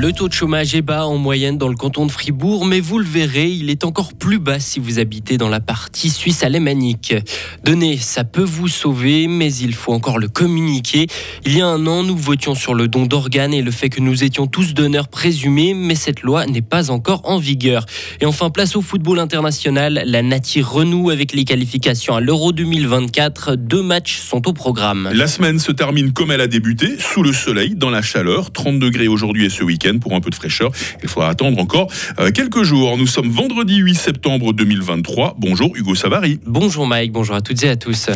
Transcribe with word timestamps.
Le 0.00 0.12
taux 0.12 0.28
de 0.28 0.32
chômage 0.32 0.76
est 0.76 0.82
bas 0.82 1.06
en 1.06 1.16
moyenne 1.16 1.58
dans 1.58 1.66
le 1.66 1.74
canton 1.74 2.06
de 2.06 2.12
Fribourg, 2.12 2.64
mais 2.64 2.78
vous 2.78 3.00
le 3.00 3.04
verrez, 3.04 3.50
il 3.50 3.68
est 3.68 3.82
encore 3.82 4.14
plus 4.14 4.38
bas 4.38 4.60
si 4.60 4.78
vous 4.78 5.00
habitez 5.00 5.38
dans 5.38 5.48
la 5.48 5.58
partie 5.58 6.08
suisse 6.08 6.44
alémanique. 6.44 7.16
Donner, 7.64 7.96
ça 7.96 8.22
peut 8.22 8.44
vous 8.44 8.68
sauver, 8.68 9.26
mais 9.26 9.52
il 9.52 9.74
faut 9.74 9.92
encore 9.92 10.20
le 10.20 10.28
communiquer. 10.28 11.08
Il 11.44 11.58
y 11.58 11.60
a 11.60 11.66
un 11.66 11.84
an, 11.88 12.04
nous 12.04 12.16
votions 12.16 12.54
sur 12.54 12.74
le 12.74 12.86
don 12.86 13.06
d'organes 13.06 13.52
et 13.52 13.60
le 13.60 13.72
fait 13.72 13.88
que 13.88 14.00
nous 14.00 14.22
étions 14.22 14.46
tous 14.46 14.72
donneurs 14.72 15.08
présumés, 15.08 15.74
mais 15.74 15.96
cette 15.96 16.22
loi 16.22 16.46
n'est 16.46 16.62
pas 16.62 16.92
encore 16.92 17.22
en 17.24 17.38
vigueur. 17.38 17.84
Et 18.20 18.24
enfin, 18.24 18.50
place 18.50 18.76
au 18.76 18.82
football 18.82 19.18
international. 19.18 20.04
La 20.06 20.22
Nati 20.22 20.62
renoue 20.62 21.10
avec 21.10 21.32
les 21.32 21.44
qualifications 21.44 22.14
à 22.14 22.20
l'Euro 22.20 22.52
2024. 22.52 23.56
Deux 23.56 23.82
matchs 23.82 24.20
sont 24.20 24.46
au 24.46 24.52
programme. 24.52 25.10
La 25.12 25.26
semaine 25.26 25.58
se 25.58 25.72
termine 25.72 26.12
comme 26.12 26.30
elle 26.30 26.40
a 26.40 26.46
débuté, 26.46 26.98
sous 27.00 27.24
le 27.24 27.32
soleil, 27.32 27.74
dans 27.74 27.90
la 27.90 28.00
chaleur. 28.00 28.52
30 28.52 28.78
degrés 28.78 29.08
aujourd'hui 29.08 29.46
et 29.46 29.50
ce 29.50 29.64
week-end 29.64 29.87
pour 29.94 30.14
un 30.14 30.20
peu 30.20 30.30
de 30.30 30.34
fraîcheur. 30.34 30.70
Il 31.02 31.08
faudra 31.08 31.30
attendre 31.30 31.58
encore 31.58 31.90
euh, 32.18 32.30
quelques 32.30 32.62
jours. 32.62 32.96
Nous 32.96 33.06
sommes 33.06 33.30
vendredi 33.30 33.76
8 33.76 33.94
septembre 33.94 34.52
2023. 34.52 35.36
Bonjour 35.38 35.74
Hugo 35.74 35.94
Savary. 35.94 36.40
Bonjour 36.46 36.86
Mike, 36.86 37.12
bonjour 37.12 37.34
à 37.34 37.40
toutes 37.40 37.62
et 37.64 37.70
à 37.70 37.76
tous. 37.76 38.08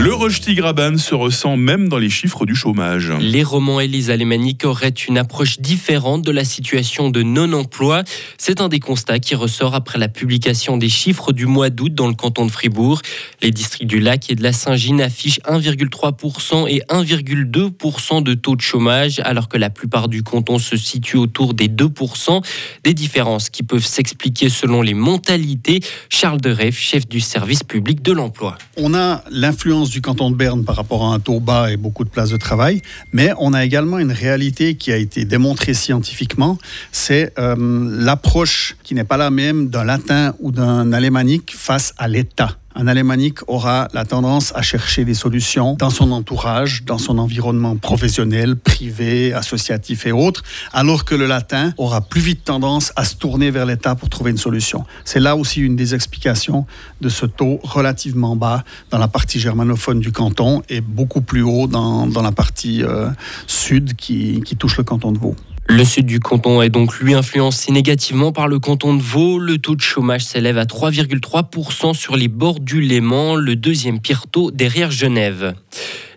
Le 0.00 0.14
Rösti-Graban 0.14 0.96
se 0.96 1.14
ressent 1.14 1.58
même 1.58 1.90
dans 1.90 1.98
les 1.98 2.08
chiffres 2.08 2.46
du 2.46 2.54
chômage. 2.54 3.12
Les 3.20 3.42
romans 3.42 3.80
Elisa 3.80 4.14
Alémanique 4.14 4.64
auraient 4.64 4.88
une 4.88 5.18
approche 5.18 5.60
différente 5.60 6.22
de 6.22 6.30
la 6.30 6.44
situation 6.44 7.10
de 7.10 7.22
non-emploi. 7.22 8.04
C'est 8.38 8.62
un 8.62 8.70
des 8.70 8.80
constats 8.80 9.18
qui 9.18 9.34
ressort 9.34 9.74
après 9.74 9.98
la 9.98 10.08
publication 10.08 10.78
des 10.78 10.88
chiffres 10.88 11.34
du 11.34 11.44
mois 11.44 11.68
d'août 11.68 11.92
dans 11.92 12.08
le 12.08 12.14
canton 12.14 12.46
de 12.46 12.50
Fribourg. 12.50 13.02
Les 13.42 13.50
districts 13.50 13.90
du 13.90 14.00
Lac 14.00 14.30
et 14.30 14.36
de 14.36 14.42
la 14.42 14.54
Saint-Gine 14.54 15.02
affichent 15.02 15.40
1,3% 15.40 16.66
et 16.66 16.80
1,2% 16.88 18.22
de 18.22 18.32
taux 18.32 18.56
de 18.56 18.62
chômage, 18.62 19.20
alors 19.22 19.50
que 19.50 19.58
la 19.58 19.68
plupart 19.68 20.08
du 20.08 20.22
canton 20.22 20.58
se 20.58 20.78
situe 20.78 21.18
autour 21.18 21.52
des 21.52 21.68
2%. 21.68 22.42
Des 22.84 22.94
différences 22.94 23.50
qui 23.50 23.62
peuvent 23.62 23.84
s'expliquer 23.84 24.48
selon 24.48 24.80
les 24.80 24.94
mentalités. 24.94 25.80
Charles 26.08 26.40
Dereff, 26.40 26.78
chef 26.78 27.06
du 27.06 27.20
service 27.20 27.64
public 27.64 28.00
de 28.00 28.12
l'emploi. 28.12 28.56
On 28.78 28.94
a 28.94 29.22
l'influence 29.30 29.89
du 29.90 30.00
canton 30.00 30.30
de 30.30 30.36
Berne 30.36 30.64
par 30.64 30.76
rapport 30.76 31.04
à 31.04 31.14
un 31.14 31.20
taux 31.20 31.40
bas 31.40 31.70
et 31.70 31.76
beaucoup 31.76 32.04
de 32.04 32.08
places 32.08 32.30
de 32.30 32.36
travail, 32.36 32.82
mais 33.12 33.32
on 33.38 33.52
a 33.52 33.64
également 33.64 33.98
une 33.98 34.12
réalité 34.12 34.76
qui 34.76 34.92
a 34.92 34.96
été 34.96 35.24
démontrée 35.24 35.74
scientifiquement, 35.74 36.58
c'est 36.92 37.32
euh, 37.38 37.56
l'approche 37.58 38.76
qui 38.82 38.94
n'est 38.94 39.04
pas 39.04 39.16
la 39.16 39.30
même 39.30 39.68
d'un 39.68 39.84
latin 39.84 40.34
ou 40.40 40.52
d'un 40.52 40.92
alémanique 40.92 41.54
face 41.56 41.94
à 41.98 42.08
l'État. 42.08 42.56
Un 42.80 42.86
alémanique 42.86 43.40
aura 43.46 43.88
la 43.92 44.06
tendance 44.06 44.54
à 44.56 44.62
chercher 44.62 45.04
des 45.04 45.12
solutions 45.12 45.76
dans 45.78 45.90
son 45.90 46.12
entourage, 46.12 46.82
dans 46.86 46.96
son 46.96 47.18
environnement 47.18 47.76
professionnel, 47.76 48.56
privé, 48.56 49.34
associatif 49.34 50.06
et 50.06 50.12
autres, 50.12 50.42
alors 50.72 51.04
que 51.04 51.14
le 51.14 51.26
latin 51.26 51.74
aura 51.76 52.00
plus 52.00 52.22
vite 52.22 52.42
tendance 52.42 52.90
à 52.96 53.04
se 53.04 53.16
tourner 53.16 53.50
vers 53.50 53.66
l'État 53.66 53.96
pour 53.96 54.08
trouver 54.08 54.30
une 54.30 54.38
solution. 54.38 54.86
C'est 55.04 55.20
là 55.20 55.36
aussi 55.36 55.60
une 55.60 55.76
des 55.76 55.94
explications 55.94 56.64
de 57.02 57.10
ce 57.10 57.26
taux 57.26 57.60
relativement 57.62 58.34
bas 58.34 58.64
dans 58.88 58.96
la 58.96 59.08
partie 59.08 59.40
germanophone 59.40 60.00
du 60.00 60.10
canton 60.10 60.62
et 60.70 60.80
beaucoup 60.80 61.20
plus 61.20 61.42
haut 61.42 61.66
dans, 61.66 62.06
dans 62.06 62.22
la 62.22 62.32
partie 62.32 62.82
euh, 62.82 63.10
sud 63.46 63.94
qui, 63.94 64.40
qui 64.42 64.56
touche 64.56 64.78
le 64.78 64.84
canton 64.84 65.12
de 65.12 65.18
Vaud. 65.18 65.36
Le 65.70 65.84
sud 65.84 66.04
du 66.04 66.18
canton 66.18 66.62
est 66.62 66.68
donc 66.68 66.98
lui 66.98 67.14
influencé 67.14 67.70
négativement 67.70 68.32
par 68.32 68.48
le 68.48 68.58
canton 68.58 68.92
de 68.92 69.00
Vaud. 69.00 69.38
Le 69.38 69.56
taux 69.56 69.76
de 69.76 69.80
chômage 69.80 70.24
s'élève 70.24 70.58
à 70.58 70.64
3,3% 70.64 71.94
sur 71.94 72.16
les 72.16 72.26
bords 72.26 72.58
du 72.58 72.80
Léman, 72.80 73.36
le 73.36 73.54
deuxième 73.54 74.00
pire 74.00 74.26
taux 74.26 74.50
derrière 74.50 74.90
Genève. 74.90 75.54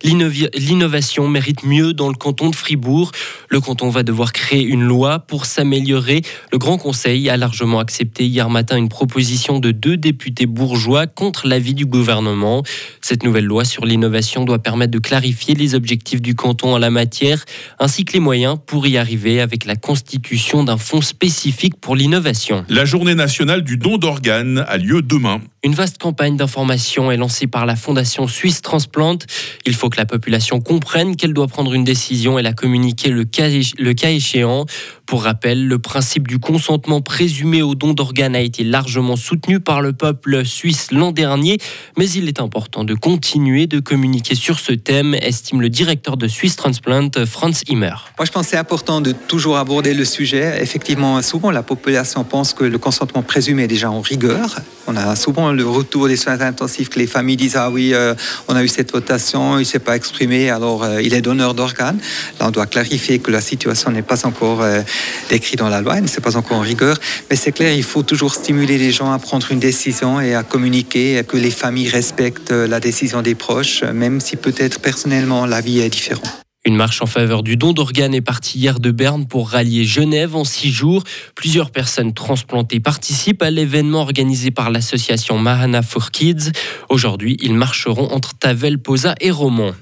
L'innovation 0.04 1.30
mérite 1.30 1.64
mieux 1.64 1.94
dans 1.94 2.10
le 2.10 2.16
canton 2.16 2.50
de 2.50 2.56
Fribourg. 2.56 3.12
Le 3.50 3.62
canton 3.62 3.90
va 3.90 4.04
devoir 4.04 4.34
créer 4.34 4.64
une 4.64 4.84
loi 4.84 5.20
pour 5.20 5.46
s'améliorer. 5.46 6.22
Le 6.52 6.58
Grand 6.58 6.78
Conseil 6.78 7.30
a 7.30 7.38
largement 7.38 7.80
accepté 7.80 8.26
hier 8.26 8.50
matin 8.50 8.76
une 8.76 8.90
proposition 8.90 9.60
de 9.60 9.72
deux 9.72 9.96
députés 9.96 10.46
bourgeois 10.46 11.08
contre 11.08 11.48
l'avis 11.48 11.74
du 11.74 11.86
gouvernement. 11.86 12.64
Cette 13.00 13.24
nouvelle 13.24 13.46
loi 13.46 13.64
sur 13.64 13.86
l'innovation 13.86 14.44
doit 14.44 14.60
permettre 14.60 14.92
de 14.92 15.00
clarifier 15.00 15.56
les 15.56 15.74
objectifs 15.74 16.22
du 16.22 16.36
canton 16.36 16.74
en 16.74 16.78
la 16.80 16.90
matière, 16.90 17.46
ainsi 17.80 18.04
que 18.04 18.14
les 18.14 18.20
moyens 18.20 18.58
pour 18.66 18.86
y 18.86 18.98
arriver 18.98 19.40
avec 19.40 19.64
la 19.66 19.76
constitution 19.76 20.66
d'un 20.66 20.78
fonds 20.78 21.02
spécifique 21.02 21.80
pour 21.80 21.96
l'innovation. 21.96 22.66
La 22.68 22.84
journée 22.84 23.16
nationale 23.16 23.64
du 23.64 23.78
don 23.78 23.98
d'organes 23.98 24.66
a 24.68 24.78
lieu 24.78 25.02
demain. 25.02 25.40
Une 25.66 25.74
vaste 25.74 25.98
campagne 25.98 26.36
d'information 26.36 27.10
est 27.10 27.16
lancée 27.16 27.48
par 27.48 27.66
la 27.66 27.78
Fondation 27.78 28.28
Suisse 28.28 28.62
Transplant. 28.62 29.20
Il 29.66 29.74
faut 29.74 29.90
que 29.90 29.98
la 29.98 30.06
population 30.06 30.60
comprenne 30.60 31.16
qu'elle 31.16 31.34
doit 31.34 31.48
prendre 31.48 31.74
une 31.74 31.84
décision 31.84 32.38
et 32.38 32.42
la 32.42 32.54
communiquer 32.54 33.10
le 33.10 33.24
cas, 33.24 34.10
échéant. 34.10 34.66
Pour 35.06 35.24
rappel, 35.24 35.68
le 35.68 35.80
principe 35.80 36.28
du 36.28 36.40
consentement 36.40 37.02
présumé 37.02 37.62
au 37.62 37.76
don 37.76 37.94
d'organes 37.94 38.36
a 38.36 38.40
été 38.40 38.64
largement 38.64 39.16
soutenu 39.16 39.60
par 39.60 39.82
le 39.82 39.94
peuple 39.94 40.46
suisse 40.46 40.92
l'an 40.92 41.12
dernier, 41.12 41.58
mais 41.98 42.10
il 42.10 42.28
est 42.28 42.40
important 42.40 42.84
de 42.84 42.94
continuer 42.94 43.68
de 43.68 43.80
communiquer 43.80 44.36
sur 44.36 44.60
ce 44.60 44.72
thème, 44.72 45.14
estime 45.14 45.62
le 45.62 45.70
directeur 45.70 46.18
de 46.18 46.28
Swiss 46.28 46.56
Transplant, 46.56 47.10
Franz 47.26 47.64
Immer. 47.68 47.96
Moi, 48.18 48.26
je 48.26 48.32
pense 48.32 48.46
que 48.46 48.52
c'est 48.52 48.58
important 48.58 49.02
de 49.02 49.12
toujours 49.12 49.58
aborder 49.58 49.94
le 49.94 50.06
sujet. 50.06 50.58
Effectivement, 50.62 51.22
souvent, 51.22 51.52
la 51.52 51.64
population 51.64 52.24
pense 52.24 52.54
que 52.54 52.64
le 52.64 52.78
consentement 52.78 53.24
présumé 53.24 53.64
est 53.64 53.68
déjà 53.68 53.92
en 53.92 54.02
rigueur. 54.02 54.56
On 54.88 54.96
a 54.96 55.16
souvent 55.16 55.52
le 55.52 55.66
retour 55.66 56.08
des 56.08 56.18
soins 56.18 56.42
intensifs 56.42 56.90
que 56.90 57.00
les 57.00 57.08
familles 57.08 57.38
disent 57.38 57.56
Ah 57.56 57.70
oui, 57.70 57.94
euh, 57.94 58.16
on 58.48 58.56
a 58.56 58.64
eu 58.64 58.68
cette 58.68 58.92
votation, 58.92 59.58
il 59.58 59.60
ne 59.60 59.64
s'est 59.64 59.80
pas 59.80 59.96
exprimé, 59.96 60.50
alors 60.50 60.84
euh, 60.84 61.02
il 61.02 61.14
est 61.14 61.22
donneur 61.22 61.54
d'organes. 61.54 62.00
Là, 62.40 62.48
on 62.48 62.52
doit 62.52 62.66
clarifier 62.66 63.20
que 63.20 63.32
la 63.32 63.42
situation 63.42 63.92
n'est 63.92 64.02
pas 64.02 64.26
encore 64.26 64.62
euh, 64.62 64.82
décrite 65.30 65.60
dans 65.60 65.70
la 65.70 65.82
loi, 65.82 65.98
elle 65.98 66.04
ne 66.04 66.08
s'est 66.08 66.22
pas 66.22 66.38
encore 66.38 66.58
en 66.58 66.62
rigueur. 66.62 66.98
Mais 67.30 67.36
c'est 67.36 67.52
clair, 67.52 67.74
il 67.74 67.84
faut 67.84 68.04
toujours 68.04 68.34
stimuler 68.34 68.78
les 68.78 68.92
gens 68.92 69.12
à 69.12 69.20
prendre 69.20 69.52
une 69.52 69.60
décision 69.60 70.20
et 70.20 70.36
à 70.36 70.44
communiquer, 70.44 71.20
à 71.20 71.24
que 71.24 71.38
les 71.38 71.52
familles 71.52 71.90
respectent 71.90 72.52
la 72.52 72.80
décision 72.80 73.22
des 73.22 73.36
proches, 73.36 73.84
même 73.84 74.20
si 74.20 74.36
peut-être 74.36 74.80
personnellement 74.80 75.46
la 75.46 75.62
vie 75.62 75.80
est 75.80 75.90
différente. 75.90 76.44
Une 76.66 76.78
marche 76.78 77.02
en 77.02 77.06
faveur 77.06 77.44
du 77.44 77.58
don 77.58 77.74
d'organes 77.74 78.14
est 78.14 78.22
partie 78.22 78.58
hier 78.58 78.80
de 78.80 78.92
Berne 78.92 79.28
pour 79.28 79.50
rallier 79.50 79.84
Genève 79.84 80.34
en 80.34 80.46
six 80.46 80.72
jours. 80.72 81.04
Plusieurs 81.36 81.72
personnes 81.72 82.14
transplantées 82.14 82.80
participent 82.80 83.44
à 83.44 83.50
l'événement 83.50 84.00
organisé 84.00 84.50
par 84.50 84.72
l'association 84.72 85.38
Mahana 85.38 85.82
for 85.82 86.12
Kids. 86.12 86.54
Aujourd'hui, 86.88 87.36
ils 87.42 87.54
marcheront 87.54 88.10
entre 88.14 88.34
Tavel, 88.36 88.80
Posa 88.80 89.16
et 89.20 89.32
Romont. 89.32 89.74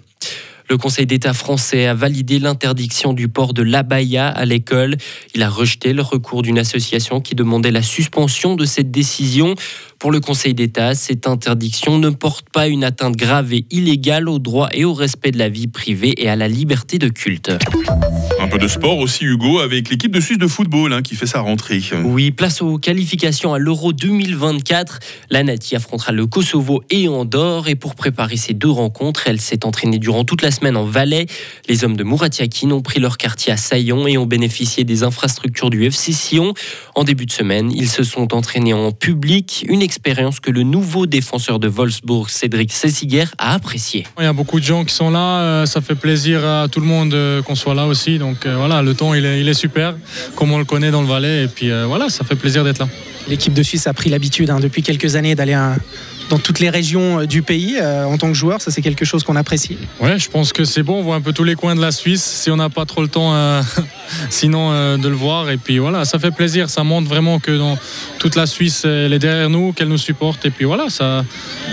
Le 0.71 0.77
Conseil 0.77 1.05
d'État 1.05 1.33
français 1.33 1.85
a 1.85 1.93
validé 1.93 2.39
l'interdiction 2.39 3.11
du 3.11 3.27
port 3.27 3.53
de 3.53 3.61
l'abaya 3.61 4.29
à 4.29 4.45
l'école. 4.45 4.95
Il 5.35 5.43
a 5.43 5.49
rejeté 5.49 5.91
le 5.91 6.01
recours 6.01 6.43
d'une 6.43 6.57
association 6.57 7.19
qui 7.19 7.35
demandait 7.35 7.71
la 7.71 7.81
suspension 7.81 8.55
de 8.55 8.63
cette 8.63 8.89
décision. 8.89 9.55
Pour 9.99 10.11
le 10.11 10.21
Conseil 10.21 10.53
d'État, 10.53 10.95
cette 10.95 11.27
interdiction 11.27 11.99
ne 11.99 12.09
porte 12.09 12.49
pas 12.49 12.69
une 12.69 12.85
atteinte 12.85 13.17
grave 13.17 13.53
et 13.53 13.65
illégale 13.69 14.29
au 14.29 14.39
droit 14.39 14.69
et 14.71 14.85
au 14.85 14.93
respect 14.93 15.31
de 15.31 15.37
la 15.37 15.49
vie 15.49 15.67
privée 15.67 16.13
et 16.17 16.29
à 16.29 16.37
la 16.37 16.47
liberté 16.47 16.97
de 16.99 17.09
culte. 17.09 17.51
Un 18.39 18.47
peu 18.47 18.57
de 18.57 18.67
sport 18.67 18.97
aussi, 18.97 19.25
Hugo, 19.25 19.59
avec 19.59 19.89
l'équipe 19.89 20.11
de 20.11 20.19
Suisse 20.19 20.39
de 20.39 20.47
football 20.47 20.93
hein, 20.93 21.01
qui 21.03 21.15
fait 21.15 21.27
sa 21.27 21.41
rentrée. 21.41 21.81
Oui, 22.03 22.31
place 22.31 22.61
aux 22.61 22.79
qualifications 22.79 23.53
à 23.53 23.59
l'Euro 23.59 23.93
2024. 23.93 24.99
La 25.29 25.43
Nati 25.43 25.75
affrontera 25.75 26.13
le 26.13 26.25
Kosovo 26.25 26.81
et 26.89 27.07
Andorre. 27.07 27.67
Et 27.67 27.75
pour 27.75 27.93
préparer 27.93 28.38
ces 28.38 28.53
deux 28.55 28.71
rencontres, 28.71 29.27
elle 29.27 29.39
s'est 29.39 29.65
entraînée 29.65 29.99
durant 29.99 30.23
toute 30.23 30.41
la 30.41 30.49
semaine 30.49 30.60
en 30.69 30.85
Valais. 30.85 31.25
Les 31.67 31.83
hommes 31.83 31.97
de 31.97 32.03
Mouratiakin 32.03 32.72
ont 32.72 32.81
pris 32.81 32.99
leur 32.99 33.17
quartier 33.17 33.51
à 33.51 33.57
Saillon 33.57 34.07
et 34.07 34.17
ont 34.17 34.25
bénéficié 34.25 34.83
des 34.83 35.03
infrastructures 35.03 35.69
du 35.69 35.85
FC 35.85 36.13
Sion. 36.13 36.53
En 36.95 37.03
début 37.03 37.25
de 37.25 37.31
semaine, 37.31 37.72
ils 37.73 37.89
se 37.89 38.03
sont 38.03 38.33
entraînés 38.33 38.73
en 38.73 38.91
public, 38.91 39.66
une 39.67 39.81
expérience 39.81 40.39
que 40.39 40.51
le 40.51 40.63
nouveau 40.63 41.07
défenseur 41.07 41.59
de 41.59 41.68
Wolfsburg, 41.68 42.30
Cédric 42.30 42.71
Sessiger, 42.71 43.25
a 43.38 43.53
apprécié. 43.53 44.06
Il 44.19 44.24
y 44.24 44.27
a 44.27 44.33
beaucoup 44.33 44.59
de 44.59 44.65
gens 44.65 44.86
qui 44.86 44.94
sont 44.94 45.09
là, 45.09 45.41
euh, 45.41 45.65
ça 45.65 45.81
fait 45.81 45.95
plaisir 45.95 46.45
à 46.45 46.68
tout 46.68 46.80
le 46.80 46.86
monde 46.86 47.13
euh, 47.13 47.41
qu'on 47.41 47.56
soit 47.56 47.74
là 47.74 47.88
aussi. 47.88 48.19
Donc 48.19 48.45
euh, 48.45 48.56
voilà, 48.56 48.81
le 48.81 48.94
temps 48.94 49.13
il 49.13 49.25
est, 49.25 49.53
super, 49.53 49.95
comme 50.36 50.51
on 50.51 50.57
le 50.57 50.65
connaît 50.65 50.91
dans 50.91 51.01
le 51.01 51.07
Valais. 51.07 51.44
Et 51.44 51.47
puis 51.47 51.69
voilà, 51.88 52.09
ça 52.09 52.24
fait 52.24 52.36
plaisir 52.36 52.63
d'être 52.63 52.80
là. 52.80 52.88
L'équipe 53.27 53.53
de 53.53 53.63
Suisse 53.63 53.88
a 53.88 53.94
pris 53.94 54.09
l'habitude 54.09 54.50
hein, 54.50 54.59
depuis 54.59 54.81
quelques 54.81 55.15
années 55.15 55.35
d'aller 55.35 55.57
dans 56.29 56.39
toutes 56.39 56.59
les 56.59 56.69
régions 56.69 57.25
du 57.25 57.41
pays 57.41 57.79
en 57.81 58.18
tant 58.18 58.27
que 58.27 58.33
joueur. 58.33 58.62
Ça, 58.62 58.71
c'est 58.71 58.81
quelque 58.81 59.06
chose 59.06 59.23
qu'on 59.23 59.35
apprécie. 59.35 59.77
Ouais, 60.00 60.18
je 60.18 60.29
pense 60.29 60.53
que 60.53 60.63
c'est 60.63 60.83
bon. 60.83 61.00
On 61.00 61.03
voit 61.03 61.15
un 61.15 61.21
peu 61.21 61.33
tous 61.33 61.44
les 61.44 61.56
coins 61.56 61.75
de 61.75 61.81
la 61.81 61.91
Suisse 61.91 62.23
si 62.23 62.50
on 62.50 62.56
n'a 62.56 62.69
pas 62.69 62.85
trop 62.85 63.01
le 63.01 63.09
temps, 63.09 63.33
sinon 64.29 64.97
de 64.97 65.07
le 65.07 65.15
voir. 65.15 65.50
Et 65.50 65.57
puis 65.57 65.77
voilà, 65.77 66.06
ça 66.06 66.19
fait 66.19 66.31
plaisir. 66.31 66.69
Ça 66.69 66.83
montre 66.83 67.09
vraiment 67.09 67.39
que 67.39 67.57
dans 67.57 67.77
toute 68.18 68.35
la 68.35 68.45
Suisse, 68.45 68.85
elle 68.85 69.13
est 69.13 69.19
derrière 69.19 69.50
nous, 69.50 69.74
qu'elle 69.74 69.89
nous 69.89 69.97
supporte. 69.97 70.45
Et 70.45 70.51
puis 70.51 70.65
voilà, 70.65 70.89
ça, 70.89 71.25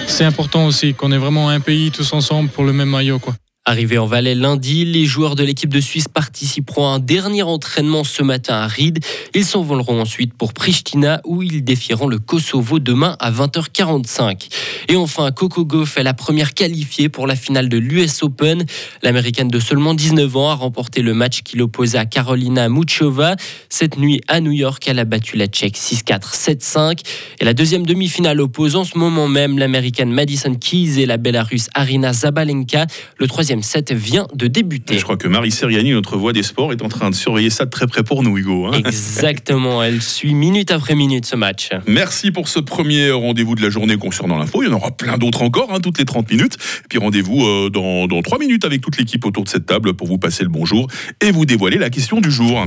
c'est 0.07 0.25
important 0.25 0.67
aussi 0.67 0.95
qu'on 0.95 1.13
ait 1.13 1.19
vraiment 1.19 1.49
un 1.49 1.61
pays 1.61 1.91
tous 1.91 2.13
ensemble 2.13 2.51
pour 2.51 2.65
le 2.65 2.73
même 2.73 2.91
maillot. 2.91 3.21
Arrivés 3.69 3.99
en 3.99 4.07
Valais 4.07 4.35
lundi, 4.35 4.87
les 4.87 5.05
joueurs 5.05 5.35
de 5.35 5.45
l'équipe 5.45 5.69
de 5.69 5.79
Suisse 5.79 6.09
participeront 6.09 6.87
à 6.87 6.93
un 6.93 6.99
dernier 6.99 7.43
entraînement 7.43 8.03
ce 8.03 8.23
matin 8.23 8.55
à 8.55 8.67
Ried. 8.67 9.05
Ils 9.35 9.45
s'envoleront 9.45 10.01
ensuite 10.01 10.33
pour 10.33 10.55
Pristina 10.55 11.21
où 11.27 11.43
ils 11.43 11.63
défieront 11.63 12.07
le 12.07 12.19
Kosovo 12.19 12.79
demain 12.79 13.15
à 13.21 13.31
20h45. 13.31 14.49
Et 14.89 14.97
enfin, 14.97 15.31
Coco 15.33 15.67
Gauff 15.67 15.99
est 15.99 16.03
la 16.03 16.15
première 16.15 16.55
qualifiée 16.55 17.11
pour 17.11 17.27
la 17.27 17.37
finale 17.37 17.69
de 17.69 17.77
l'US 17.77 18.23
Open. 18.23 18.65
L'américaine 19.03 19.49
de 19.49 19.61
seulement 19.61 19.93
19 19.93 20.35
ans 20.35 20.49
a 20.49 20.55
remporté 20.55 21.03
le 21.03 21.13
match 21.13 21.43
qui 21.43 21.59
l'opposait 21.59 21.99
à 21.99 22.07
Carolina 22.07 22.71
Muchova. 22.71 23.37
Cette 23.69 23.99
nuit 23.99 24.23
à 24.29 24.41
New 24.41 24.53
York, 24.53 24.83
elle 24.87 24.99
a 24.99 25.05
battu 25.05 25.37
la 25.37 25.47
Tchèque 25.47 25.77
6-4, 25.77 26.35
7-5. 26.35 27.01
Et 27.41 27.45
la 27.45 27.53
deuxième 27.53 27.85
demi-finale 27.85 28.41
oppose 28.41 28.77
en 28.77 28.85
ce 28.85 28.97
moment 28.97 29.29
même 29.29 29.59
l'américaine 29.59 30.11
Madison 30.11 30.55
Keys 30.55 30.99
et 30.99 31.05
la 31.05 31.19
Bélarusse 31.19 31.69
Arina 31.75 32.15
Zabalenka. 32.15 32.87
Le 33.19 33.27
troisième 33.27 33.58
set 33.63 33.93
vient 33.93 34.27
de 34.35 34.47
débuter. 34.47 34.99
Je 34.99 35.03
crois 35.03 35.17
que 35.17 35.29
Marie 35.29 35.51
Seriani, 35.51 35.93
notre 35.93 36.17
voix 36.17 36.33
des 36.33 36.43
sports, 36.43 36.73
est 36.73 36.83
en 36.83 36.89
train 36.89 37.11
de 37.11 37.15
surveiller 37.15 37.51
ça 37.51 37.65
de 37.65 37.71
très 37.71 37.87
près 37.87 38.03
pour 38.03 38.23
nous, 38.23 38.37
Hugo. 38.39 38.67
hein. 38.67 38.73
Exactement, 38.73 39.83
elle 39.83 40.03
suit 40.03 40.35
minute 40.35 40.71
après 40.71 40.95
minute 40.95 41.27
ce 41.27 41.37
match. 41.37 41.71
Merci 41.87 42.31
pour 42.31 42.49
ce 42.49 42.61
premier 42.61 43.11
rendez-vous 43.11 43.55
de 43.55 43.63
la 43.63 43.71
journée 43.71 43.97
concernant 43.97 44.39
l'info. 44.39 44.63
Il 44.63 44.69
y 44.69 44.73
en 44.73 44.77
aura 44.77 44.91
plein 44.91 45.19
d'autres 45.19 45.43
encore, 45.43 45.73
hein, 45.73 45.81
toutes 45.81 45.99
les 45.99 46.05
30 46.05 46.31
minutes. 46.31 46.55
Et 46.85 46.89
puis 46.89 46.99
rendez-vous 46.99 47.45
euh, 47.45 47.71
dans, 47.71 48.07
dans 48.07 48.23
3 48.23 48.39
minutes 48.39 48.65
avec 48.65 48.81
toute 48.81 48.99
l'équipe 48.99 49.25
autour 49.25 49.45
de 49.45 49.49
cette 49.49 49.67
table 49.67 49.95
pour 49.95 50.07
vous 50.07 50.19
passer 50.19 50.43
le 50.45 50.51
bonjour 50.51 50.87
et 51.25 51.31
vous 51.31 51.45
dévoiler 51.47 51.79
la 51.79 51.91
question 51.91 52.21
du 52.21 52.31
jour. 52.31 52.67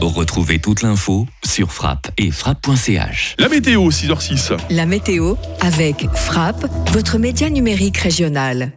Retrouvez 0.00 0.58
toute 0.58 0.82
l'info 0.82 1.26
sur 1.44 1.72
frappe 1.72 2.10
et 2.18 2.30
frappe.ch. 2.32 3.36
La 3.38 3.48
météo, 3.48 3.88
6h06. 3.90 4.56
La 4.70 4.84
météo 4.86 5.34
avec 5.60 6.06
Frappe, 6.14 6.66
votre 6.92 7.18
média 7.18 7.48
numérique 7.50 7.98
régional. 7.98 8.72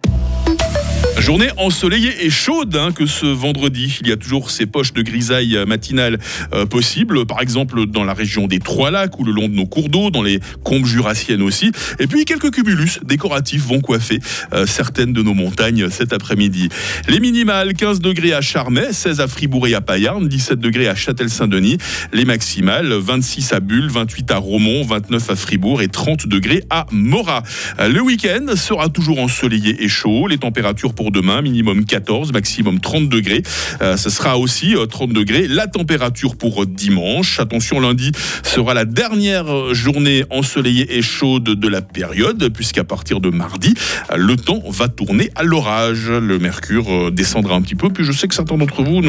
Journée 1.17 1.49
ensoleillée 1.57 2.25
et 2.25 2.29
chaude 2.29 2.75
hein, 2.75 2.91
que 2.91 3.05
ce 3.05 3.25
vendredi. 3.25 3.97
Il 4.01 4.09
y 4.09 4.11
a 4.11 4.17
toujours 4.17 4.51
ces 4.51 4.65
poches 4.65 4.93
de 4.93 5.01
grisaille 5.01 5.57
matinale 5.65 6.19
euh, 6.53 6.65
possibles, 6.65 7.25
par 7.25 7.41
exemple 7.41 7.85
dans 7.87 8.03
la 8.03 8.13
région 8.13 8.47
des 8.47 8.59
Trois-Lacs 8.59 9.17
ou 9.17 9.23
le 9.23 9.31
long 9.31 9.47
de 9.47 9.53
nos 9.53 9.65
cours 9.65 9.89
d'eau, 9.89 10.11
dans 10.11 10.21
les 10.21 10.39
combes 10.63 10.85
jurassiennes 10.85 11.41
aussi. 11.41 11.71
Et 11.99 12.07
puis 12.07 12.25
quelques 12.25 12.51
cumulus 12.51 12.99
décoratifs 13.03 13.65
vont 13.65 13.79
coiffer 13.79 14.19
euh, 14.53 14.67
certaines 14.67 15.13
de 15.13 15.23
nos 15.23 15.33
montagnes 15.33 15.89
cet 15.89 16.13
après-midi. 16.13 16.69
Les 17.07 17.19
minimales 17.19 17.73
15 17.73 18.01
degrés 18.01 18.33
à 18.33 18.41
Charmey, 18.41 18.91
16 18.91 19.21
à 19.21 19.27
Fribourg 19.27 19.67
et 19.67 19.73
à 19.73 19.81
Payarn, 19.81 20.27
17 20.27 20.59
degrés 20.59 20.89
à 20.89 20.95
Châtel-Saint-Denis. 20.95 21.77
Les 22.13 22.25
maximales 22.25 22.93
26 22.93 23.53
à 23.53 23.61
Bulle, 23.61 23.89
28 23.89 24.31
à 24.31 24.37
Romont, 24.37 24.83
29 24.83 25.29
à 25.29 25.35
Fribourg 25.35 25.81
et 25.81 25.87
30 25.87 26.27
degrés 26.27 26.63
à 26.69 26.85
Morat. 26.91 27.41
Euh, 27.79 27.87
Le 27.87 28.01
week-end 28.01 28.45
sera 28.55 28.89
toujours 28.89 29.19
ensoleillé 29.19 29.83
et 29.83 29.87
chaud. 29.87 30.27
Les 30.27 30.37
températures 30.37 30.93
pour 30.93 31.04
demain, 31.11 31.41
minimum 31.41 31.85
14, 31.85 32.33
maximum 32.33 32.79
30 32.79 33.09
degrés. 33.09 33.43
Euh, 33.81 33.97
ce 33.97 34.09
sera 34.09 34.37
aussi 34.37 34.75
euh, 34.75 34.85
30 34.85 35.13
degrés. 35.13 35.47
La 35.47 35.67
température 35.67 36.35
pour 36.35 36.65
dimanche. 36.65 37.39
Attention, 37.39 37.79
lundi 37.79 38.11
sera 38.43 38.73
la 38.73 38.85
dernière 38.85 39.51
euh, 39.51 39.73
journée 39.73 40.23
ensoleillée 40.29 40.97
et 40.97 41.01
chaude 41.01 41.43
de 41.43 41.67
la 41.67 41.81
période, 41.81 42.49
puisqu'à 42.49 42.83
partir 42.83 43.19
de 43.19 43.29
mardi, 43.29 43.73
euh, 44.11 44.17
le 44.17 44.35
temps 44.35 44.63
va 44.69 44.87
tourner 44.87 45.29
à 45.35 45.43
l'orage. 45.43 46.09
Le 46.09 46.39
mercure 46.39 46.91
euh, 46.91 47.11
descendra 47.11 47.55
un 47.55 47.61
petit 47.61 47.75
peu. 47.75 47.89
Puis 47.89 48.03
je 48.03 48.11
sais 48.11 48.27
que 48.27 48.35
certains 48.35 48.57
d'entre 48.57 48.83
vous 48.83 49.01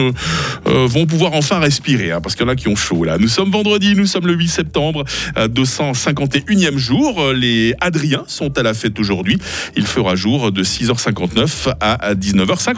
euh, 0.67 0.87
vont 0.87 1.07
pouvoir 1.07 1.33
enfin 1.35 1.59
respirer, 1.59 2.13
hein, 2.13 2.21
parce 2.21 2.35
qu'il 2.35 2.45
y 2.45 2.49
en 2.49 2.53
a 2.53 2.57
qui 2.57 2.69
ont 2.69 2.77
chaud 2.77 3.05
là. 3.05 3.19
Nous 3.19 3.29
sommes 3.29 3.51
vendredi, 3.51 3.95
nous 3.95 4.07
sommes 4.07 4.27
le 4.27 4.35
8 4.35 4.49
septembre, 4.49 5.05
euh, 5.37 5.49
251e 5.49 6.77
jour. 6.77 7.21
Euh, 7.21 7.33
Les 7.33 7.75
Adriens 7.81 8.25
sont 8.27 8.57
à 8.59 8.63
la 8.63 8.75
fête 8.75 8.99
aujourd'hui. 8.99 9.39
Il 9.77 9.87
fera 9.87 10.17
jour 10.17 10.53
de 10.53 10.63
6h59 10.63 11.75
à 11.95 12.15
19h50. 12.15 12.75